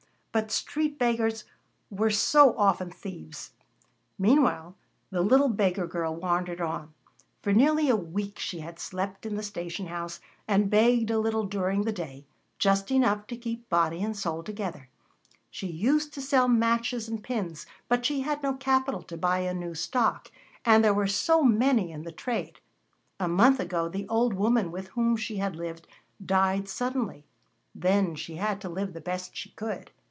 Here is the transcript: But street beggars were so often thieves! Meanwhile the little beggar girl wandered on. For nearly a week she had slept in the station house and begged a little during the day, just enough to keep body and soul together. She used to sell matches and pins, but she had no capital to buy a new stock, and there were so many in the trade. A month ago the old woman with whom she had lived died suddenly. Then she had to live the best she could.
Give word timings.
But 0.33 0.49
street 0.49 0.97
beggars 0.97 1.43
were 1.89 2.09
so 2.09 2.55
often 2.57 2.89
thieves! 2.89 3.51
Meanwhile 4.17 4.77
the 5.09 5.19
little 5.21 5.49
beggar 5.49 5.85
girl 5.85 6.15
wandered 6.15 6.61
on. 6.61 6.93
For 7.41 7.51
nearly 7.51 7.89
a 7.89 7.97
week 7.97 8.39
she 8.39 8.61
had 8.61 8.79
slept 8.79 9.25
in 9.25 9.35
the 9.35 9.43
station 9.43 9.87
house 9.87 10.21
and 10.47 10.69
begged 10.69 11.11
a 11.11 11.19
little 11.19 11.43
during 11.43 11.81
the 11.81 11.91
day, 11.91 12.25
just 12.59 12.91
enough 12.91 13.27
to 13.27 13.35
keep 13.35 13.67
body 13.67 14.01
and 14.01 14.15
soul 14.15 14.41
together. 14.41 14.87
She 15.49 15.67
used 15.67 16.13
to 16.13 16.21
sell 16.21 16.47
matches 16.47 17.09
and 17.09 17.21
pins, 17.21 17.65
but 17.89 18.05
she 18.05 18.21
had 18.21 18.41
no 18.41 18.53
capital 18.53 19.01
to 19.01 19.17
buy 19.17 19.39
a 19.39 19.53
new 19.53 19.75
stock, 19.75 20.31
and 20.63 20.81
there 20.81 20.93
were 20.93 21.07
so 21.07 21.43
many 21.43 21.91
in 21.91 22.03
the 22.03 22.11
trade. 22.13 22.61
A 23.19 23.27
month 23.27 23.59
ago 23.59 23.89
the 23.89 24.07
old 24.07 24.35
woman 24.35 24.71
with 24.71 24.87
whom 24.95 25.17
she 25.17 25.39
had 25.43 25.57
lived 25.57 25.87
died 26.25 26.69
suddenly. 26.69 27.25
Then 27.75 28.15
she 28.15 28.35
had 28.37 28.61
to 28.61 28.69
live 28.69 28.93
the 28.93 29.01
best 29.01 29.35
she 29.35 29.49
could. 29.49 29.91